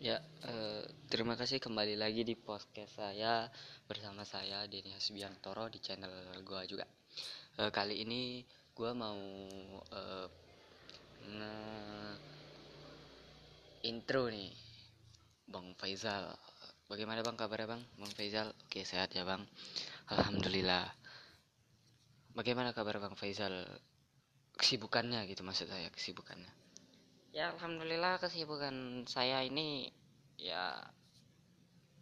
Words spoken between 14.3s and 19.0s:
nih Bang Faizal. Bagaimana Bang kabarnya Bang? Bang Faizal? Oke,